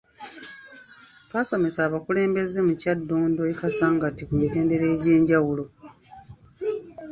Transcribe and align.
Twasomesa 1.27 1.79
abakulembeze 1.87 2.57
mu 2.67 2.73
kyaddondo 2.81 3.41
e 3.53 3.53
Kasangati 3.59 4.23
ku 4.27 4.33
mitendera 4.41 4.85
egy’enjawulo. 4.95 5.63